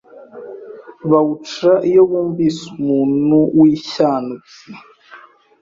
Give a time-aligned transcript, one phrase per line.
[1.11, 4.59] bawuca iyo bumvise umuntu w’inshyanutsi